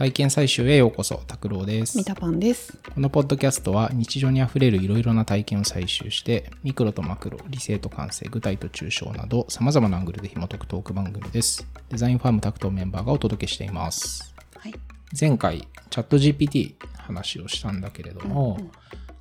[0.00, 1.98] 体験採集へようこそ、拓郎です。
[1.98, 2.78] ミタパンです。
[2.94, 11.66] このポッドキャストは日常にあふれるいろいろな体験を採集して、ミクロとマクロ、理性と感性、具体と抽象など、様々なアングルで紐解くトーク番組です。
[11.90, 14.34] デザインファームタクトメンバーがお届けしています。
[14.56, 14.74] はい。
[15.20, 18.70] 前回、チャット GPT 話をしたんだけれども、うんうん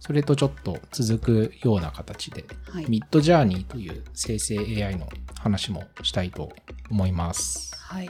[0.01, 5.09] それとちょっと続くような形で、はいミッドジャーニーという生成 AI の
[5.41, 6.53] 話もしたいと
[6.89, 7.75] 思います。
[7.77, 8.09] はい。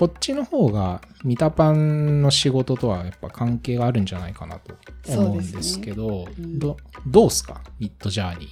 [0.00, 4.74] こっちの方がミタパンの仕事とはやっぱ関係があるんじゃないかなと
[5.12, 7.60] 思うんですけど、うんどどうすか？
[7.78, 8.50] ミッドジャーニー。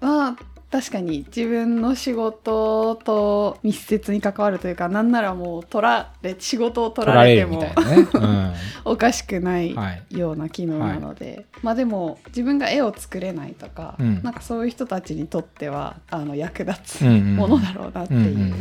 [0.00, 0.36] まあ
[0.74, 8.56] 確かに自分の仕事と密接に関わるというかなんならもう取られ仕事を取られても取られるみたいなね。
[8.84, 17.08] おかしくないはいような機能なので、まあでも自分が絵を作れないとか、うんなんかそういう人たちにとってはあの役立つうん。
[17.08, 18.20] うんうんものだろうなっていう。
[18.20, 18.54] うんうんうん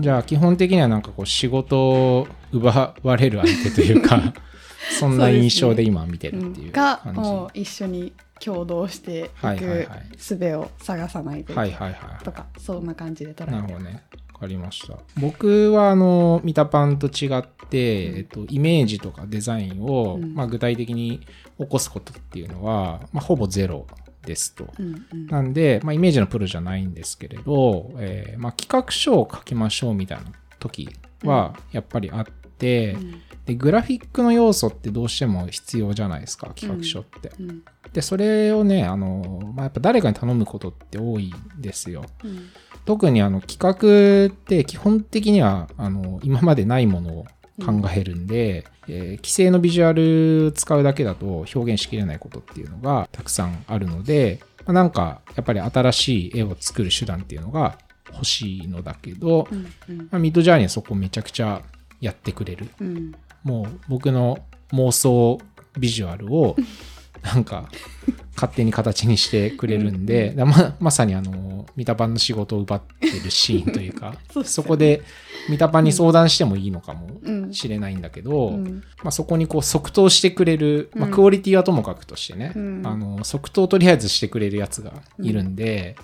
[0.00, 4.32] じゃあ基本的にはなんかこう仕事を奪われる相手というか
[4.98, 7.20] そんな印象で今見てるっていうが感じ。
[7.20, 12.24] もう一緒に共同していく術を探さないといけないいははいはい。
[12.24, 14.02] とかそんな感じで捉えてなるほどね。
[14.34, 14.98] わかりました。
[15.20, 21.20] 僕はあの、ミタパンと違って、うんえっと、イメージとかデザインを、うんまあ、具体的に
[21.58, 23.86] 起こすことっていうのは、まあ、ほぼゼロ
[24.24, 24.68] ですと。
[24.78, 30.30] うんうんなんで、まあ、イメージのプロじゃないんですけれど、えーまあ、企画書を書きましょうみたいな
[30.60, 30.88] 時
[31.24, 32.32] は、やっぱりあって、
[32.96, 33.22] うん。
[33.46, 37.32] で、グラフィックの要素ってどうしても必要じゃないですか、企画書って。
[37.40, 37.62] うん。
[37.92, 42.04] で、それをね、あの、まあ、やっぱ誰かに頼むことって多いんですよ。
[42.24, 42.48] うん。
[42.88, 47.26] 特にあの企画って基本的にはあの今までないものを
[47.62, 57.76] 考えるんで、えー既成のビジュアル使うだけだと表現しきれないことっていうのがたくさんあるので、まあなんかやっぱり新しい絵を作る手段っていうのが
[58.10, 59.72] 欲しいのだけど、うん。
[59.90, 59.98] うん。
[59.98, 61.60] まあミッドジャーニーはそこめちゃくちゃ
[62.00, 62.68] やってくれる。
[62.80, 63.12] うん。
[63.42, 64.38] もう僕の
[64.72, 65.38] 妄想
[65.78, 66.56] ビジュアルを
[67.22, 67.68] なんか
[68.34, 74.46] 勝手に形にしてくれるんで、だままさにあのミタパンの仕事を奪ってるシーンというか そね。
[74.46, 75.02] そこで
[75.48, 77.52] ミタパンに相談してもいいのかもうん。
[77.52, 78.82] しれないんだけど、うん。
[79.02, 82.82] まあ、そこにこう即答してくれる、まあ、うんクオリティはともかくとしてね、うん。
[82.86, 85.96] あの即答とりあえずしてくれるやつがいるんで、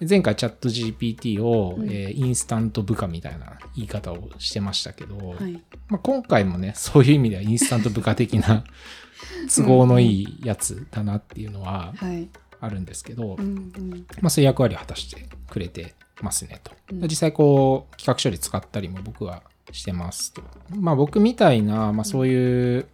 [0.00, 1.88] 前回チャット GPT を、うん。
[1.88, 5.52] えーインスタント部下みたいな言い方をしてましたけど、はい。
[5.88, 8.64] まあ、今回もね、 そういう意味ではインスタント部下的な
[9.54, 12.28] 都合のいいやつだなっていうのははい。
[12.60, 14.06] あるんですけど、うんうん。
[14.20, 16.72] まあそういう役割を果たしてくれてますねと。
[16.92, 17.02] うん。
[17.02, 20.42] 実際こう企画書で使ったりも僕はしてますと。
[20.70, 22.86] まあ僕みたいな、まあそういう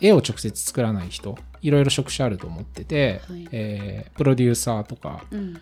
[0.00, 5.60] 絵を直接作らない人、いろいろ職種あると思ってて、はいえープロデューサーとか、うん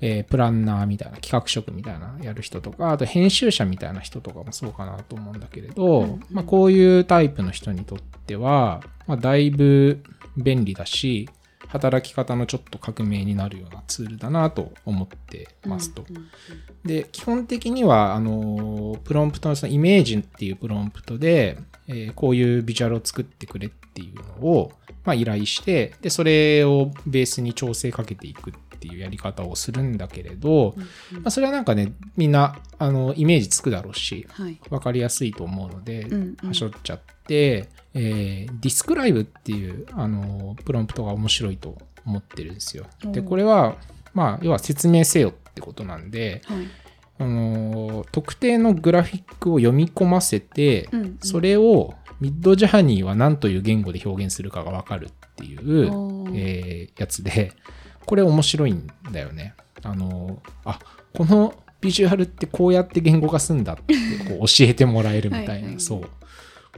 [0.00, 10.02] えープランナーみたいな企画職みたいなやる人とかあと編集者みたいな人とかもそうかなと思うんだけれど、うんうんまあ、こういうタイプの人にとっては、まあ、だいぶ
[10.36, 11.28] 便利だし
[11.68, 16.04] 働き方のちょっと革命になるようなツールだなと思ってますと。
[16.08, 16.26] うんうん
[16.84, 21.58] で基本的にはあのプロンプトのそのイメージっていうプロンプトで、
[21.88, 24.72] えーこういうビジュアルを作ってくれっていうのを、
[25.04, 34.58] まあ、依頼してでそれをベースに調整かけていくっていうやり方をするんだけれど、うんまあ、それはなんかねみんなあのイメージつくだろうしはい。
[34.70, 36.48] 分かりやすいと思うので、うんうん。
[36.48, 42.86] はしょっちゃって、えー、ディスクライブっていうあのプロンプトが面白いと思ってるんですよ。
[43.04, 43.76] でこれは
[44.14, 46.66] まあ要は説明せよってことなんで、はい。
[47.18, 51.18] あのー特定のグラフィックを読み込ませて、うんうん。
[51.20, 55.86] それをミッドジャーニーは何という言語で表現するかが分かるっていう、
[56.34, 57.52] えーやつで
[58.06, 59.54] これ面白いんだよね。
[59.82, 60.78] あのーあ
[61.12, 63.94] このビジュアルってこうやって言語化すんだって
[64.28, 65.52] こう教えてもらえるみたいな。
[65.52, 65.80] はいはい。
[65.80, 66.08] そう。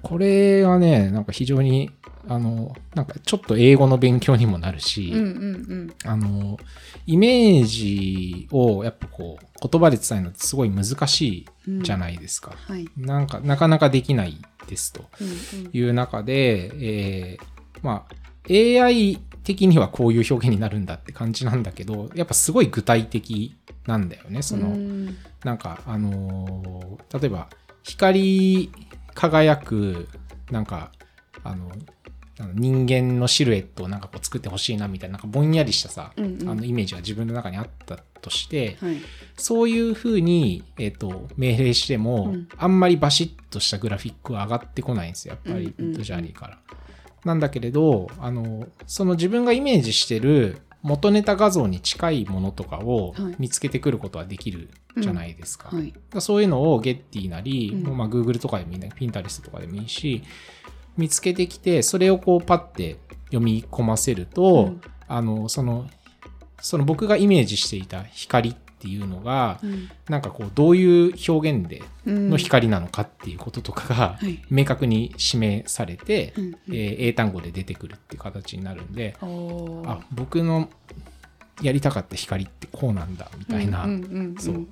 [0.03, 1.91] これはねなんか非常に
[2.29, 6.59] あのなんかちょっと英語の勉強にもなるし、うんうんあの、
[7.07, 12.55] イメージをやっぱこう言葉で伝えるのってすごい難しうんいじゃないですか。
[12.67, 12.87] はい。
[12.97, 14.37] なんかなかなかできない
[14.69, 15.71] ですとうんうん。
[15.73, 17.45] いう中で、えー
[17.83, 18.15] まあ
[18.51, 19.19] AI
[19.49, 23.57] 的にはこういう表現になるんだって感じなんだけど、やっぱすごい具体的
[23.87, 24.43] なんだよね。
[24.43, 25.17] その、うん。
[25.43, 27.49] なんかあのー例えば
[27.83, 28.73] 光り
[29.15, 30.09] 輝く
[30.51, 30.93] なんか
[31.43, 31.73] あの
[32.55, 36.49] 人間のシルエットをなんかこう作ってほしいなみたいななんかぼんやりしたさ、うんうん。
[36.51, 38.97] あのイメージが自分の中にあったとして、はい。
[39.39, 42.49] そういうふうに、えっと命令しても、うん。
[42.59, 45.39] あんまりバシッとしたグラフィックは上がってこないんですよ。
[45.43, 46.59] やっぱりうッドジャーニーから。
[47.25, 53.37] なんだけれどあのその自分がイメージしてる元ネタ画像に近いものとかをはい。
[53.39, 55.71] 見つけてくることはできるじゃないですか。
[55.75, 55.93] はい。
[56.21, 57.97] そういうのをゲッティなり、うん。
[57.97, 60.23] まあ、Google とかでもいいね、Pinterest とかでもいいし、
[60.97, 64.81] 見つけてきて、それをこうパッて読み込ませると、うん。
[65.09, 65.89] あの、その、
[66.61, 69.89] その僕がイメージしていた光っていうのが、うん。
[70.09, 72.31] なんかこう、どういう表現でうん。
[72.31, 74.39] の光なのかっていうこととかがはい。
[74.51, 79.91] 明確に示されて、うんえー英単語で出てくるっていう形になるんで、おー。
[79.91, 80.69] あ、僕の
[81.61, 84.37] やりたかった光ってこうなんだ、みたいな、うんうんうんうん。
[84.39, 84.67] そう。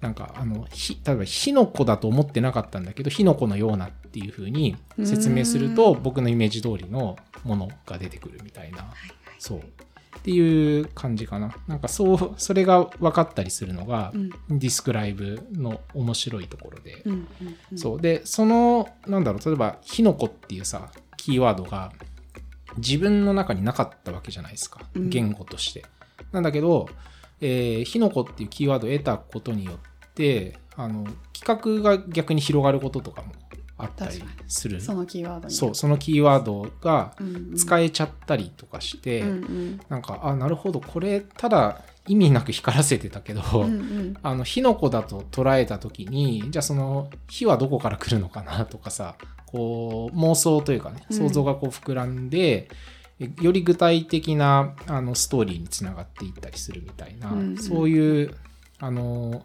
[0.00, 8.96] なんか、あの、ひ、例えば、火の粉だと思ってなかったんだけど、火の粉のようなっていう風に説明すると、うん僕のイメージ通りのものが出てくるみたいな、はいはい。
[9.38, 9.62] そう。
[10.28, 11.56] っていう感じかな。
[11.66, 18.00] なんか、そう、それが分かったりするのが、うんディスクライブの面白いところで、うんうんうんそう。
[18.00, 21.92] で、その、なんだろう、例えば、火の粉っていうさ、キーワードが
[22.76, 24.82] 自分の中になかったわけじゃないですか。
[24.94, 25.86] うん言語として。
[26.30, 26.90] なんだけど、
[27.40, 29.72] えー、火の粉っていうキーワードを得たことによ
[30.08, 33.32] って、あの、企画が逆に広がることとかも
[33.78, 34.80] あったりする？
[34.80, 35.54] そのキーワードに。
[35.54, 37.56] そう、そのキーワードがうんうん。
[37.56, 39.80] 使えちゃったりとかして、うんうん。
[39.88, 44.16] なんか、あ、なるほど、これ、ただ意味なく光らせてたけど、うんうん。
[44.22, 51.16] あの火の粉だと捉えた時にじゃあその火はどこから来るのかなとかさこう妄想というかねうん。
[51.16, 52.70] 想像がこう膨らんで、
[53.20, 57.56] えより具体的なあのストーリーにつながっていったりするみたいな、うんうん。
[57.58, 58.34] そういう
[58.78, 59.44] あの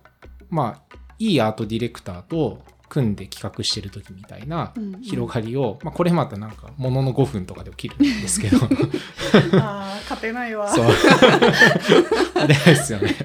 [0.50, 2.64] まあいいアートディレクターと
[2.94, 8.58] 組んで企画してる時みたいなうんうん広がりを、まあ、これまたなんかものの5分とかで起きるんですけど
[9.60, 12.48] ああ勝てないわそう。
[12.48, 13.16] ですよね。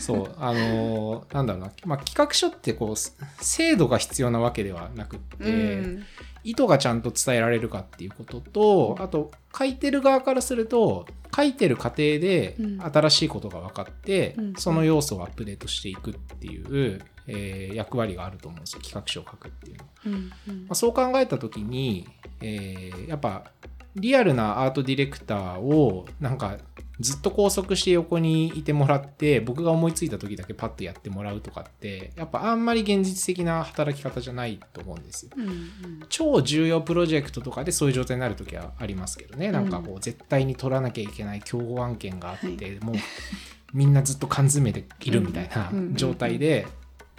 [0.00, 0.34] そう。
[0.38, 1.72] あのーなんだろうな。
[1.84, 5.50] まあ、企画書ってこう、す精度が必要なわけではなくって、う
[5.86, 6.04] ん
[6.44, 11.04] 意図がちゃんと伝えられるかっていうことと、あと、書いてる側からすると、
[11.34, 18.82] 書いてる過程でうん新しいことが分かって、うんその要素をアップデートしていくっていう、えー役割があると思うんですよ。
[18.82, 19.90] 企画書を書くっていうのは。
[20.06, 22.08] うんうんまあ、そう考えた時に、
[22.40, 23.50] えーやっぱ
[23.96, 26.58] リアルなアートディレクターをなんか
[27.00, 35.32] ずっと拘束して横にいてもらって僕が思いついた時だけパッとやってもらうとかってやっぱあんまり現実的な働き方じゃないと思うんですよ。
[35.36, 35.66] うんうん
[36.08, 42.94] 超重要プロジェクトとかでそういう状態になる時はありますけどね、なんかこう絶対に取らなきゃいけない競合案件があって、はいもう
[43.72, 46.66] みんなずっと缶詰でいるみたいなうんうん状態で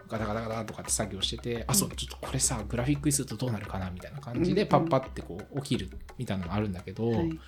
[0.08, 7.40] ガタガタガタとかって作業してて、あそうちょっとこれさグラフィックにするとどうなるかなみたいな感じでうんパッパってこう起きるみたいなのがあるんだけど、はい。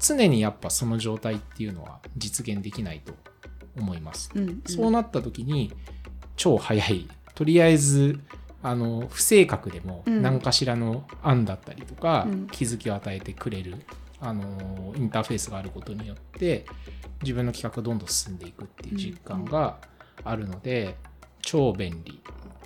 [0.00, 3.14] 常にやっぱその状態っていうのは実現できないと
[3.76, 4.30] 思います。
[4.34, 4.62] うんうん。
[4.66, 5.72] そうなった時に
[6.36, 7.08] 超早い。
[7.34, 8.20] とりあえず
[8.62, 10.22] あの不正確でもうん。
[10.22, 12.46] 何かしらの案だったりとか、うん。
[12.48, 13.76] 気づきを与えてくれる
[14.20, 16.66] あのインターフェースがあることによって
[17.22, 19.78] 自分の企画がどんどん進んでいくっていう実感が
[20.24, 20.96] あるので、
[21.50, 22.20] 超便利。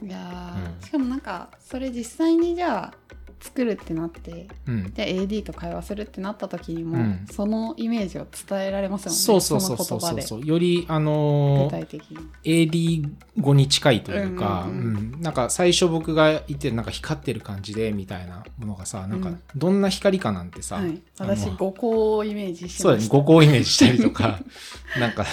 [0.04, 2.94] いやーうんしかもなんかそれ実際にじゃあ
[3.42, 7.26] 作るってなってうん、で AD と会話するってなった時にも、うん。
[7.30, 9.16] そのイメージを伝えられますよね。
[9.16, 10.46] そうそうそうそうそうそう。
[10.46, 12.18] よりあ具の体的に。
[12.44, 14.96] AD 語に近いというか、うんうんうん。
[15.14, 15.20] うん。
[15.20, 24.40] なんか最初僕が言ってるなんか光ってる感じでみたいなものがさなんかうんどんな光かなんてさ、はい、あの私五個をイメージしそうだね、五個イメージしたりとか、
[24.98, 25.26] なんか、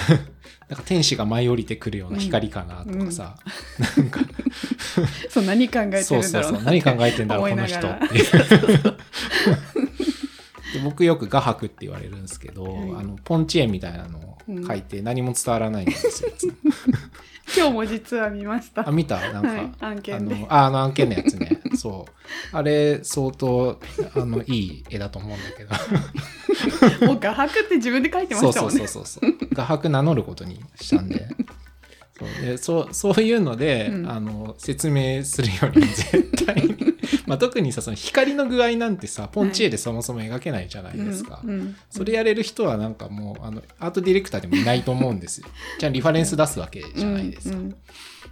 [0.68, 3.36] なんか天使が舞い降りてくるような光かなとかさ、
[3.98, 4.22] なんか、
[5.30, 6.24] そう何考えてそう。
[6.24, 6.64] そうそう、るんだろう。
[6.66, 8.26] な何考えてんだろう、思この人っていう。
[10.74, 12.74] で僕よく画伯って言われるんですけど、はい。
[12.74, 14.38] あのポンチ絵みたいなのを
[14.68, 16.30] 書いて何も伝わらないんですよ。
[16.30, 16.54] いつも
[17.58, 18.88] 今日も実は見ました。
[18.88, 19.20] あ見た？
[19.34, 19.72] なんか、はい。
[19.80, 20.40] 案あ件で。
[20.40, 21.60] のああの案件のやつね。
[21.76, 22.56] そう。
[22.56, 23.80] あれ相当
[24.16, 25.72] あのいい絵だと思うんだけど。
[27.08, 28.88] もう画伯って自分で書いてまそうそうしたもんね。
[28.88, 29.50] そうそうそう。
[29.54, 31.28] 画伯名乗ることにしたんで
[32.20, 32.46] そう。
[32.46, 34.10] でそうそういうので、うん。
[34.10, 36.76] あの説明するよりも絶対に
[37.28, 45.48] まあ特にさその光の具合なんてさポンチ絵でそもそも描けないじゃないですか、うんうんそれやれる人はなんかもうあのアートディレクターでもいないと思うんですよ。
[45.80, 47.76] じゃあリファレンス出すわけじゃないですか、うんうん。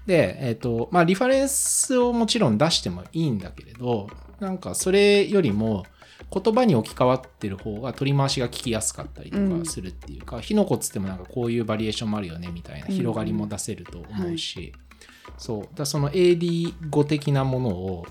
[0.05, 5.85] で、えっ、と、まあ、リファレンスをもちろん出してもいいんだけれど、なんかそれよりも、
[6.31, 14.73] 言葉に置き換わってる方が取り回しが聞きやすかったりとかするっていうか、火の粉っつってもなんかこういうバリエーションもあるよねみたいなうん広がりも出せると思うし、
[15.37, 18.05] そう、だその AD 語的なものを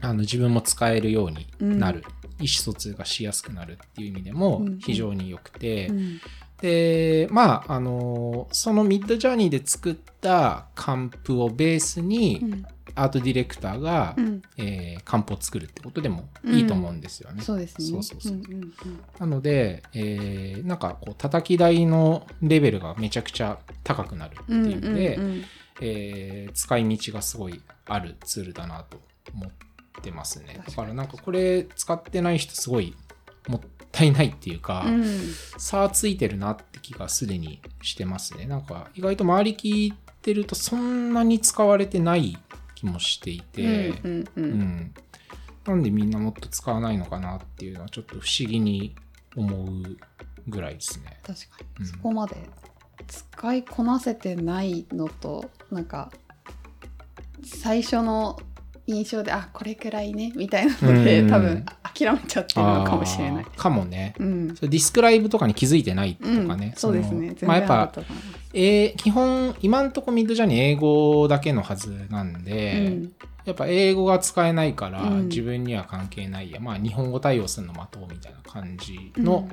[0.00, 2.02] あの自分も使えるようになる、
[2.40, 4.78] 意思疎通がしやすくなるっていう意味でもうん。
[4.78, 6.20] 非常に良くて、うん。
[6.60, 12.66] で、まあ、あの、そのミッドジャーニーで作ったカンプをベースに、うん
[12.98, 14.42] アートディレクターが、うん。
[14.56, 17.42] えー、漢方を作るってことでもいいと思うんですよね。
[17.42, 17.86] そうですね。
[17.86, 18.32] そうそうそう。
[18.34, 18.72] うんうんうん
[19.18, 25.44] なので、えーなんかこう叩き台のレベルがめちゃくちゃ高くなるっていうので、うんうんうん。
[25.80, 29.00] えー使い道がすごいあるツールだなと
[29.32, 29.50] 思っ
[30.02, 30.60] てますね。
[30.66, 32.94] だからなんかこれ使ってない人すごい
[33.46, 33.60] もっ
[33.92, 35.04] たいないっていうか、うん。
[35.58, 38.46] 差ついてるなって気がすでにしてますね。
[38.46, 42.36] なんか意外と周り聞いてるとそんなに使われてない
[42.78, 44.44] 気もしていて、うんうんううん。
[44.60, 44.94] ん
[45.66, 48.94] なんでみんなもっと使わないのかなっていうのはちょっと不思議に
[49.36, 49.96] 思う
[50.46, 51.18] ぐらいですね。
[51.26, 51.46] 確か
[51.78, 51.84] うん。
[51.84, 52.36] にそこまで
[53.06, 56.10] 使いこなせてないのとなんか
[57.44, 58.38] 最初の
[58.86, 61.28] 印象であこれくらいねみたいなのでうん。
[61.28, 61.66] 多分
[62.06, 63.44] 諦めちゃってるのかもしれない。
[63.44, 64.14] かもね。
[64.18, 64.56] うん。
[64.56, 66.48] それディスクライブとかに気づいてないとうん。
[66.48, 66.74] かね。
[66.76, 67.34] そうですね。
[67.42, 67.92] まあやっぱ、
[68.54, 73.12] えー基本、今んとこミッドジャーニー英語だけのはずなんで、うん。
[73.44, 75.28] やっぱ英語が使えないから、うん。
[75.28, 76.50] 自分には関係ない。
[76.50, 79.48] や、まあ日本語対応するの待とうみたいな感じの、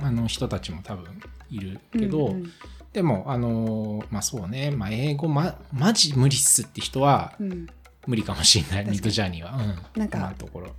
[0.00, 1.06] あの人たちも多分
[1.50, 2.52] いるけど、うんうん。
[2.92, 7.66] でも、あのーまあそうね、まあ英語ま、マジ無理っすって人はうん。
[8.06, 8.90] 無理かもしれない、確かに。
[8.90, 9.52] ミッドジャーニーは。
[9.56, 10.00] うん。
[10.00, 10.74] なんか今のところ。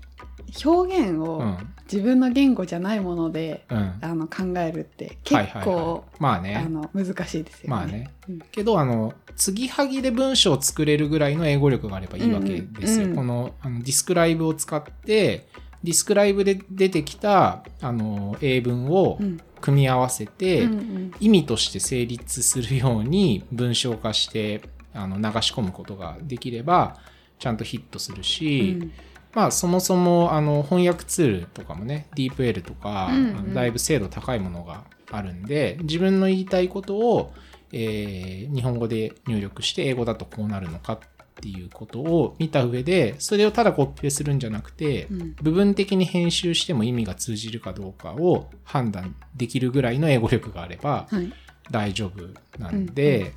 [0.64, 1.58] 表現をうん。
[1.92, 3.94] 自分の言語じゃないもので、うん。
[4.02, 6.66] あの考えるって結構、まああね。
[6.70, 7.70] の難しいですよね。
[7.70, 8.10] まあね。
[8.30, 13.06] うんけど、あの、継ぎはぎで文章を作れるぐらいの英語力があればいいわけですよ。
[13.06, 15.48] うんうんこのあのディスクライブを使って、
[15.84, 24.62] ディスクライブで出てきたあの英文をうん組み合わせて、うんうん意味として成立するように文章化して
[24.94, 26.98] あの流し込むことができれば
[27.40, 28.92] ちゃんとヒットするし、うん
[29.34, 33.10] まあそもそもあの翻訳ツールとかもね DeepL とか、
[33.54, 37.34] だいぶ精度高いものがあるんで自分の言いたいことを、
[37.72, 41.00] えー日本語で入力して英語だとこうなるのかっ
[41.36, 45.36] ていうことを見た上でそれをただコピペするんじゃなくて、うん。
[45.42, 51.34] 部分的に編集しても意味が通じるかどうかを判断できるぐらいの英語力があればはい。
[51.72, 52.28] 大丈夫
[52.60, 53.34] なんで、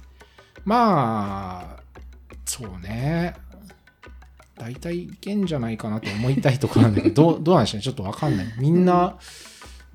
[0.65, 1.83] まあ
[2.45, 3.35] そうね
[4.59, 7.83] 大体いけんじゃないかなと思いたいところなんだけどどう どうなんでしょうね。
[7.83, 8.47] ちょっとわかんない。
[8.59, 9.19] みんな、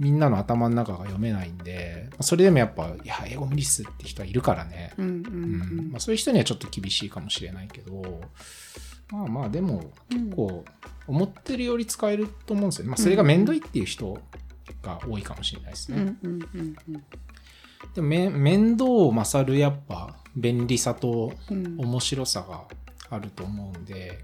[0.01, 5.19] みんなの頭の中が読めないんでそれでもやっぱいや英語無理っすって人はいるからね、うんうんう
[5.83, 5.91] ん。
[5.91, 8.21] まあ、そういう人にはちょっと厳しいかもしれないけど
[9.11, 10.65] まあまあでもうん結構
[11.05, 14.17] 思ってるより使えると思うんですよね、まあ、それがめんどいっていう人
[14.81, 16.15] が多いかもしれないですね、
[17.93, 21.75] でもめ面倒を勝るやっぱ便利さとうん。
[21.77, 22.63] 面白さが
[23.11, 24.23] あると思うんで、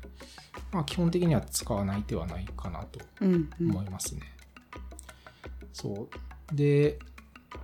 [0.71, 3.69] まあ基本的には使わない手はないかなとうんうん。
[3.71, 4.21] 思いますね。
[5.73, 6.07] そ
[6.51, 6.55] う。
[6.55, 6.97] で、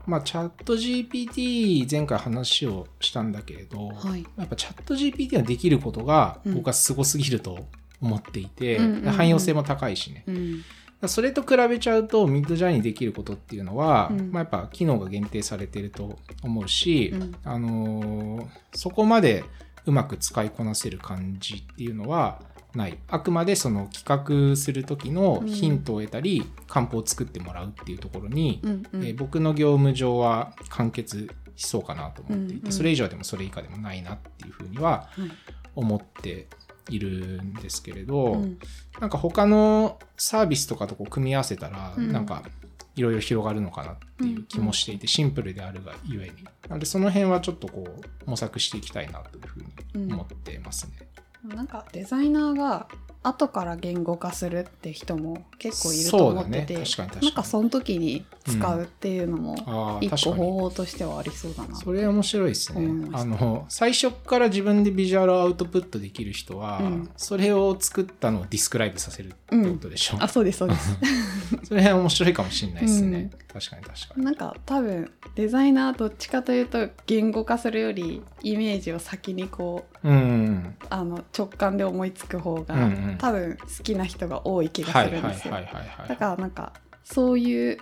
[0.06, 4.26] まあチャット GPT 前回話をしたんだけれど、はい。
[4.38, 6.56] やっぱチャット GPT ができることがうん。
[6.56, 7.66] 僕はすごすぎると
[8.02, 9.12] 思っていて、うんうんうん。
[9.14, 10.24] 汎用性も高いしね。
[10.28, 10.64] うん。
[11.08, 14.32] それと比べちゃうと、ミッドジャーニーできることっていうのは、うん。
[14.32, 17.36] まあ、やっぱ機能が限定されてると思うし、うん。
[17.44, 19.44] あのーそこまで
[19.86, 22.42] うまく使いこなせる感じっていうのは
[22.76, 22.98] ない。
[23.08, 29.06] あくまでその企画する時のヒントを得たり、漢方を作ってもらうっていうところに、うんうん。
[29.06, 35.32] えー僕の業務上は完結しそうかなと思っていて、うんうんそれ以上でもそれ以下でもないなっていうふうにははい
[35.76, 36.48] 思って
[36.90, 38.60] いるんですけれど、うん。
[39.00, 42.12] なんか他のサービスとかとこう組み合わせたら、うん。
[42.12, 42.44] なんか
[42.96, 46.44] いろいろ広がるのかなっていう気もしていて、シンプルであるがゆえに。
[46.68, 51.08] なのでその辺はちょっとこう模索していきたいなというふうに思ってますね。
[51.56, 52.88] なんかデザイナーが
[53.24, 60.24] 後から言語化するって人も結構いると思ってて、ね確かに確かになんかその時に使うっていうのも一。
[60.24, 61.76] 個方法としてはありそうだな。
[61.76, 70.18] それ面白いですねあの、最初から自分でビジュアルアウトプットできる人は、うんそれを作ったのをディスクライブさせるってことでしょ。
[70.20, 70.98] あそうですそうです。
[71.64, 73.30] それは面白いかもしれないですね。
[73.52, 74.26] 確かに確かに。
[74.26, 80.76] なんか多分デザイナーどっちかというと言語化するよりイメージを先にこううん。
[80.90, 85.54] あの直感で思いつく方が、うんうん多分好きな人が多い気がするんですよ。
[86.08, 87.78] だからなんかそういう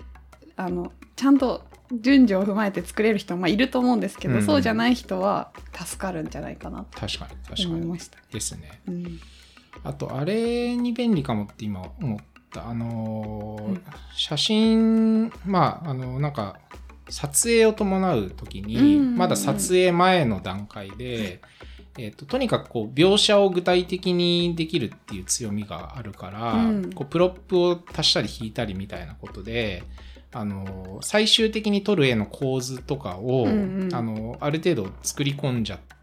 [0.56, 7.66] あのちゃんと順序を踏まえて作れる人もまあいると思うんですけど、うんそうじゃない人は助かるんじゃないかな確かに確とかに。
[7.66, 8.18] 思いました。
[8.32, 8.82] ですね。
[8.88, 9.20] うん
[9.84, 12.20] あと、あれに便利かもって今思っ
[12.54, 12.68] た。
[12.68, 13.84] あのーうん
[14.16, 16.58] 写真、まあ、あの、なんか、
[17.10, 21.42] 撮影を伴う時に、まだ撮影前の段階で、
[21.98, 26.94] えっととにかくこう描写を具体的にできるっていう強みがあるから、うん。
[26.94, 29.84] こうプロップを足したり引いたりみたいなことで
[30.34, 33.96] あの最終的に撮る絵の構図とかを、うんうん。
[33.96, 36.01] あのある程度作り込んじゃって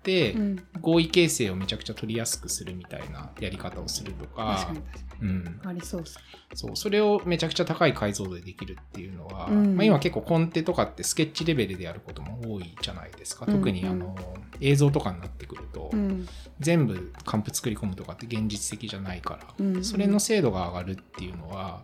[0.81, 4.75] 合意形成をめちゃくちゃ取りやすくするみたいなやり方をすると確か
[5.21, 6.17] うん、にありそうです。
[6.17, 6.23] ね
[6.55, 9.77] そうそれをめちゃくちゃ高い解像度でできるっていうのは、うん。
[9.77, 13.45] まあ、今結構コンテとかってスケッチレベルでやることも多いじゃないですか。
[13.47, 13.55] うん。
[13.55, 14.17] 特にあの、
[14.61, 16.27] 映像とかになってくると、うん。
[16.61, 21.83] 全部カンプ作り込むとかって現実的じゃないから、うんそれの精度が上がるっていうのは、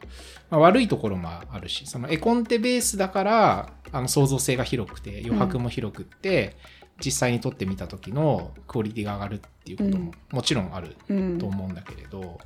[0.51, 6.57] まあ、悪いところもあるしその絵コンテベースだからあの創造性が広くて余白も広くって、
[7.05, 12.39] 実際に撮ってみた時のクオリティが上がるっていうことももちろんあるうんと思うんだけれど、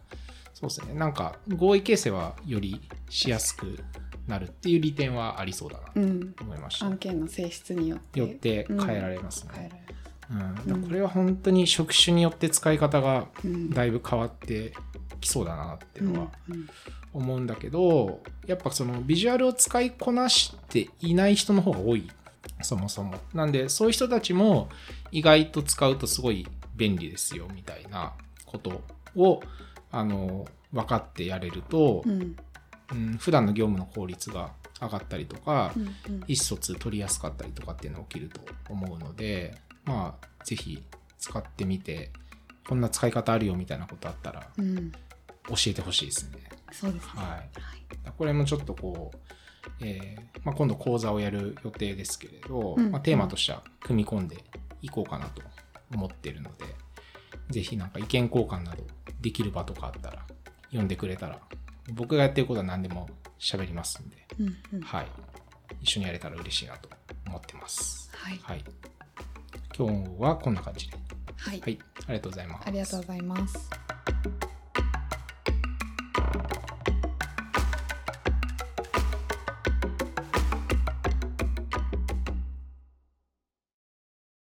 [0.55, 0.95] そうですね。
[0.95, 3.79] なんか合意形成はよりしやすく
[4.27, 6.35] なるっていう利点はありそうだなとうん。
[6.41, 8.21] 思いました、案件の性質によって。
[8.21, 9.71] よって変えられますね、
[10.67, 13.71] うん、これは本当に職種によって使い方がうん。
[13.71, 14.73] だいぶ変わって
[15.21, 16.69] きそうだなっていうのはうん。
[17.15, 22.09] 思うんだけど、やっぱそのビジュアルを使いこなしていない人の方が多い
[22.63, 23.19] そもそも。
[23.35, 24.69] なんでそういう人たちも
[25.11, 28.15] 意外と使うとすごい便利ですよみたいな
[28.47, 28.83] こと
[29.17, 29.41] を
[29.91, 32.37] あの分かってやれるとう、ん。
[32.91, 35.91] うん、普段の業務の効率が上がったりとか、うんうん。
[36.27, 40.83] 意思疎通取りやすかったりとかっていうのが起きると思うのでまあぜひ
[41.19, 42.11] 使ってみて
[42.69, 44.93] こんな使い方あるよみたいなことあったらうん。
[45.49, 46.49] 教えてほしいですね。
[46.73, 47.11] そうですね。
[47.15, 47.51] はい、
[48.17, 49.19] これもちょっとこう、
[49.81, 52.91] えーまあ、今度講座をやる予定ですけれど、うん。
[52.91, 54.45] まあ、テーマとしては組み込んで
[54.83, 55.43] いこうかなと
[55.95, 56.65] 思ってるので、
[57.51, 58.85] ぜひなんか意見交換など
[59.21, 60.25] できる場とかあったら
[60.67, 61.39] 読んでくれたら
[61.93, 63.09] 僕がやってることは何でも
[63.39, 64.81] 喋りますんで、うんうん。
[64.81, 65.07] はい、
[65.83, 66.89] 一緒にやれたら嬉しいなと
[67.27, 68.11] 思ってます。
[68.15, 68.41] はい。
[68.43, 68.65] はい、
[69.77, 70.97] 今日はこんな感じで、
[71.37, 71.61] はい。
[71.61, 72.69] はい、ありがとうございます。
[72.69, 73.88] ありがとうございます